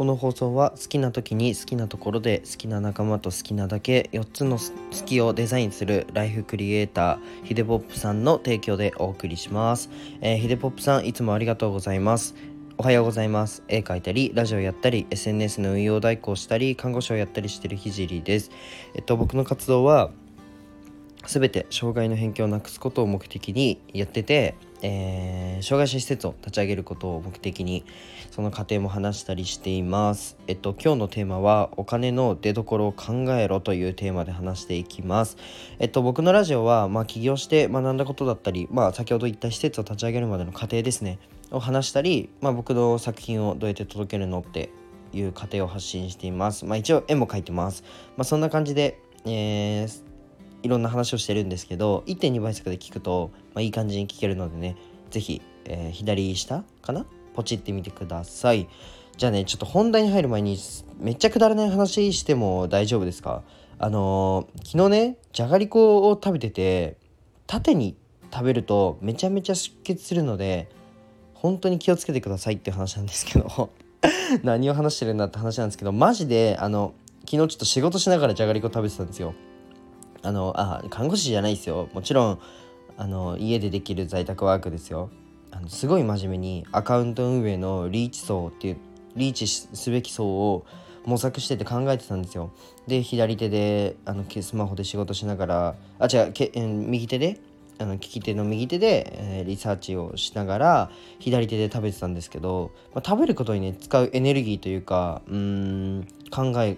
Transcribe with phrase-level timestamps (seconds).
[0.00, 4.64] この放送は好きな時に好きなところで好きな仲間と好きなだけ4つの好
[5.04, 9.90] きをデザインするライフクリエイターヒデポップさんの提供でお送りします、
[10.22, 12.34] えー、ヒデポップさんいつもありがとうございます。
[12.78, 18.50] おはようございます絵描いたりラジオやったり SNS の運用代行したり看護師をやったりしてるひじりです。
[18.94, 20.12] えっと僕の活動は
[21.26, 27.84] 全て障害の偏見をなくすことを目的にやっててえー、障害者施設を立ち上げることを目的に
[28.30, 30.38] その過程も話したりしています。
[30.46, 35.36] えっと今日のテーマはお金の出所を考えろというテーマで話していきます。
[35.78, 41.18] えっと僕のラジオはまあ起業して学んだことだったり、まあ先ほど言った施設を立ち上げるまでの過程ですね
[41.50, 44.70] を話したり、まあ僕の作品をどうやって届けるのって
[45.12, 46.64] いう過程を発信しています。
[46.64, 47.82] まあ一応絵も描いてます。
[48.16, 50.09] まあそんな感じで、えー、
[50.62, 54.76] いろんな話をしてるんですけど1.2倍速で聞くと、まあ、いい感じに聞けるのでね
[55.10, 57.06] 是非、えー、左下かな？
[57.34, 58.68] ポチってみてください。
[59.16, 60.58] じゃあねちょっと本題に入る前に
[60.98, 63.42] めっちゃくだらない話しても大丈夫ですか？
[63.78, 66.96] あのー、昨日ねじゃがりこを食べてて
[67.46, 67.96] 縦に
[68.32, 70.68] 食べるとめちゃめちゃ出血するので
[71.34, 73.70] 本当に気をつけてくださいっていう話なんですけど
[74.44, 76.92] 何を話してるんだって話なんですけどマジであの
[77.28, 79.34] 昨日ちょっと仕事しながらじゃがりこ食べてたんですよ。
[80.22, 81.88] あのあ看護師じゃないですよ。
[81.92, 82.38] もちろん
[82.96, 85.10] あの家でできる在宅ワークですよ。
[85.50, 88.76] あのすごい真面目にアカウント運営のリーチ層っていう
[89.16, 90.64] リーチすべき層を
[91.04, 92.50] 模索してて考えてたんですよ。
[92.86, 97.40] で左手であのスマホで仕事しながらあ違うけ右手で
[97.78, 106.76] あの利き手の右手で、えー、リサーチをしながら左手で食べてたんですけど、まあ、食べることにね使うエネルギーというかうん考え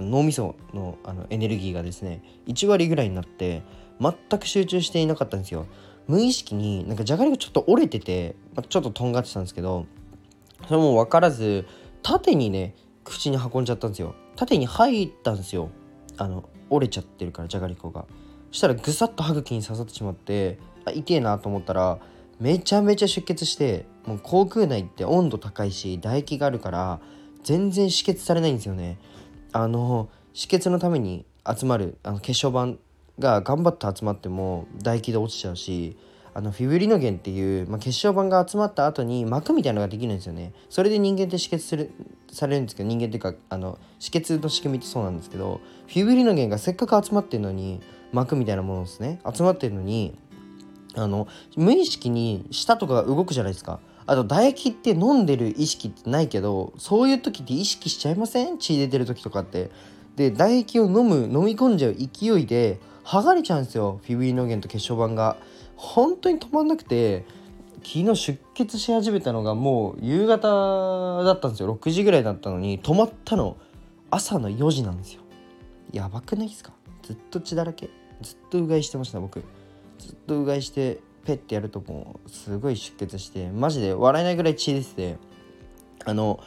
[0.00, 3.62] 脳みそのあのエネルギーがですね1割ぐらいになって
[4.00, 5.66] 全く集中していなかったんですよ。
[6.06, 9.86] 無意識になんかじゃがりこちょっと折れてて、まちょっととんがってたんですけど
[10.66, 11.66] それも分からず
[12.02, 14.14] 縦にね口に運んじゃったんですよ。
[14.36, 15.70] 縦に入ったんですよ。
[16.16, 18.06] あの折れちゃってるからじゃがりこが。
[18.50, 21.98] そしたらぐさっと歯茎に刺さってしまってあ痛えなと思ったら
[22.40, 27.00] めちゃめちゃ出血してもう口腔内って温度高いし唾液があるから
[27.42, 28.98] 全然止血されないんですよね。
[29.52, 32.78] あの止血のために集まるあの血小板
[33.18, 35.96] が頑張って集まっても唾液で落ちちゃうし
[36.34, 40.52] あのフィブリノゲンっていう、まあ、血小板が集まった後に膜みたいのができるんですよね。
[40.70, 41.90] それで人間って止血する
[42.30, 47.80] されるんですけど人間っていうかあの止血の仕組みってそうなんですけどフィブリノゲンがせっかく集まってるのに
[48.12, 49.20] 膜みたいなものですね。
[49.34, 50.16] 集まってるのに
[50.94, 51.26] あの
[51.56, 53.80] 無意識に舌とかが動くじゃないですか。
[54.08, 58.58] あと唾液って飲んでる意識ってないけどそういう時って意識しちゃいません？
[58.58, 59.70] 血出てる時とかって。
[60.16, 64.00] で唾液を飲む飲み込んじゃう勢いで剥がれちゃうんですよ。
[64.02, 65.36] フィブリノゲンと血小板が。
[65.76, 67.24] 本当に止まんなくて
[67.84, 71.72] 昨日出血し始めたのがもう夕方だったんですよ。
[71.76, 73.56] 6時ぐらいだったのに止まったの。
[74.10, 75.20] 朝の4時なんですよ。
[75.92, 76.72] やばくないですか？
[77.02, 77.90] ずっと血だらけ。
[78.22, 79.44] ずっとうがいしてました僕。
[79.98, 85.16] ずっとうがいしてペッてやるともうすごい出血してマジで笑えないぐらい血出てて
[86.06, 86.40] あの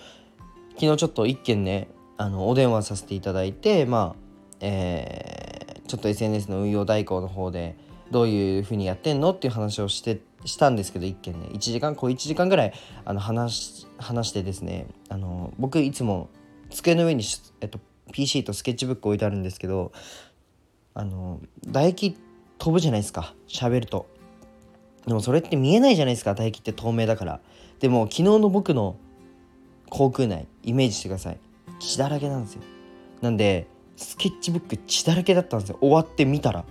[0.72, 1.88] 昨日ちょっと一件ね
[2.18, 4.22] あのお電話させていただいてまあ
[4.60, 7.76] えー、ちょっと SNS の運用代行の方で
[8.10, 11.50] どういうふうにやってんのっていう話をしてしたんですけど一件ね。
[11.52, 12.74] 1時間こう1時間ぐらい
[13.06, 16.30] あの話話してですねあの僕いつも
[16.72, 17.24] 机の上に、
[17.60, 17.80] えっと、
[18.12, 19.92] PC とスケッチブック置いてあるんですけど
[20.96, 22.18] あの唾液
[22.58, 24.08] 飛ぶじゃないですか喋ると。
[25.08, 27.40] でもそれって見えないじゃないですか唾液って透明だから。
[27.80, 28.98] でも昨日の僕の
[29.90, 31.40] 口腔内イメージしてください。
[31.80, 32.62] 血だらけなんですよ。
[33.22, 35.78] なんでスケッチブック血だらけだったんですよ。
[35.82, 36.66] 終わってみたら。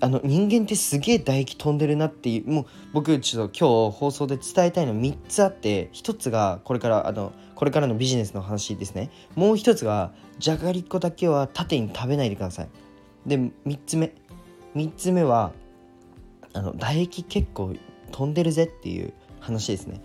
[0.00, 9.10] あの人間ってすげえ唾液飛んでるなっていうもう僕ちょっと今日放送で伝えたいの3つあって1つがこれからあのこれからのビジネスの話ですね。
[9.34, 12.68] もう1つがじゃがりこだけは縦に食べないでください。
[13.26, 14.12] で3つ目。
[14.74, 15.52] 3つ目は
[16.54, 17.74] あの唾液結構
[18.10, 20.02] 飛んでるぜっていう話ですね。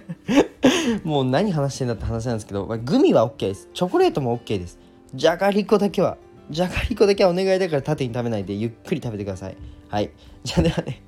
[1.02, 3.68] もう何話してんだって話なんですけど、まあ、グミは OK です。
[3.74, 4.78] チョコレートも OK です。
[5.14, 6.18] じゃがりこだけは
[6.50, 9.56] じゃがりこだけはお願いだから縦に食べないでゆっくり食べてください。
[9.88, 10.10] はい。
[10.44, 11.02] じゃあではね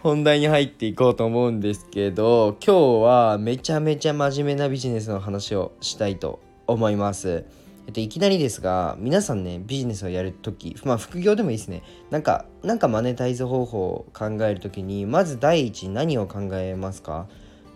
[0.00, 7.44] 本題に入っていこうと思うんですけど今日はめちゃめちゃ真面目なビジネスの話をしたいと思います。
[7.86, 11.82] えっと、いきなりですが、皆さんね、ビジネスをやるとき、まあ、副業でもいいですね。
[12.10, 17.26] なんか、なんかマネタイズ方法を考えるときに、まず第一、何を考えますか？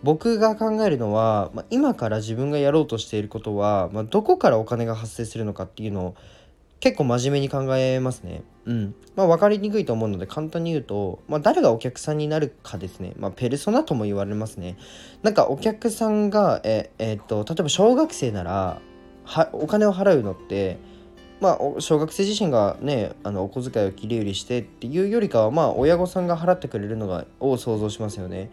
[0.02, 6.14] 僕が考えるのは、まあ、今から自分がやろうとしていることは、まあ、どこからお金が発生するのかっていうのを
[6.80, 8.42] 結構真面目に考えますね。
[8.64, 8.94] うん。
[9.14, 13.12] まあ分かりにくいと思うので簡単に言うと、まあ誰がお客さんになるかですね。
[13.18, 14.78] まあペルソナとも言われますね。
[15.22, 18.80] なんかお客さんが、え、えー、っと、例えば小学生なら、
[19.52, 20.78] お金を払うのって、
[21.40, 28.50] まあ、小学生自身がねあのお小遣いを切り売りしてっていうよりかはまあ親御さんが払ってくれるのがを想像しますよね。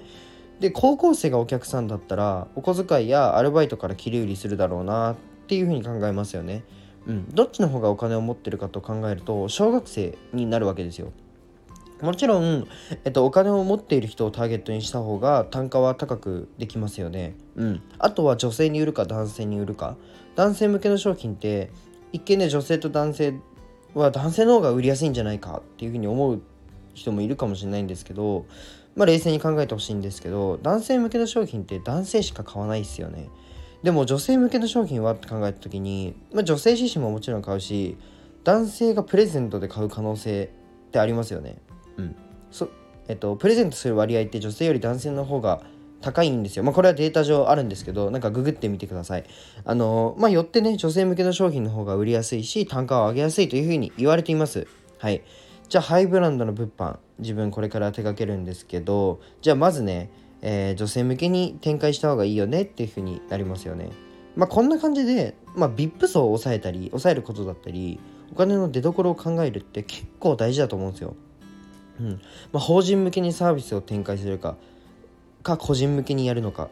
[0.60, 5.16] で高校生がお客さんだったらお小遣いやアルバイトから切り売りするだろうなっ
[5.48, 6.64] ていうふうに考えますよね。
[7.06, 11.12] うん、どっちの方がお金を持ってるかと考えると小学生になるわけですよ。
[12.02, 12.68] もちろん、
[13.06, 17.36] えっと、お金を持っている人をターゲットにした方が単価は高くできますよね。
[17.56, 17.82] うん。
[17.98, 19.98] あとは女性に売るか男性に売るか。
[20.36, 21.72] 男性向けの商品って
[22.14, 23.34] 一見ね女性と男性
[23.96, 26.42] は男性の方が売りやすいんじゃないかっていうふうに思う
[26.94, 28.46] 人もいるかもしれないんですけど、
[28.96, 33.30] まあ冷静に考えてほしいんですけど男性向けの商品って男性しか買わないですよね。
[33.84, 37.96] でも女性向けの商品はって考えた時に、まあ、女性自身ももちろん買うし
[38.44, 40.50] 男性がプレゼントで買う可能性
[40.88, 41.58] ってありますよね。
[41.98, 42.16] うん。
[42.52, 42.70] そ
[43.08, 45.62] えっと、プレゼントする割合って女性より男性の方が
[46.02, 46.64] 高いんですよ。
[46.64, 49.24] まあこれはデータ上あるんですけど、なんかググってみてください。
[49.66, 54.68] あのまあよってね、女性向けの商品の方が売りやすいし、単価を上げやすいというふうに言われています。
[54.98, 55.24] はい。
[55.70, 60.10] じゃあハイブランドの物販、自分これから手掛けるんですけど、じゃあまずね、
[60.42, 63.90] えー、女性向けに展開した方がいいよねっていう風になりますよね。
[64.36, 68.00] まあこんな感じで、まあ VIP 層を抑えたり、抑えることだったり、
[68.32, 71.16] お金の出所を考えるって結構大事だと思うんですよ。
[72.00, 72.10] うん。
[72.52, 74.56] まあ法人向けにサービスを展開するか、
[75.44, 76.70] か個人向けにやるのか、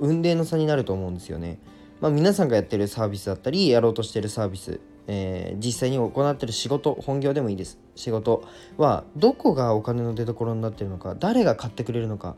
[0.00, 1.58] 運命の差になると思うんですよね。
[2.00, 8.44] まあ皆さんがやってるサービスだったり、やろうとしてるサービス、えー、実際に行ってる仕事本業でもいいです仕事
[8.78, 12.36] はどこがお金の出所になってるのか誰が買ってくれるのか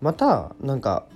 [0.00, 1.06] またなんか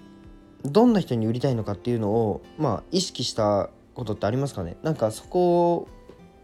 [0.64, 5.88] どんな人に売りたいのかっていうのをまあ意識したことってありますかねなんかそこ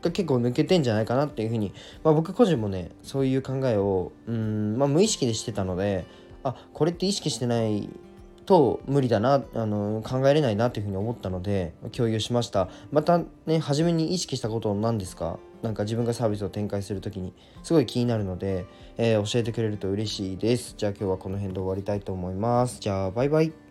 [0.03, 1.73] が結構抜けてんじゃないかなっていうふうに、
[2.05, 6.07] まあ、僕個人もねそういう考えをうん、まあ、無意識でしてたので
[6.45, 7.89] あこれって意識してない
[8.45, 12.69] と無理だなあの考えれないなというふうに思ったので共有しました。
[12.93, 15.41] またね初めに意識したこと何ですか？
[15.63, 17.35] なんか自分がサービスを展開する時に
[17.65, 18.67] すごい気になるので、
[18.99, 20.75] えー、教えてくれると嬉しいです。
[20.77, 22.79] じゃあ今日はこの辺で終わりたいと思います。
[22.79, 23.66] じゃあバイバイ。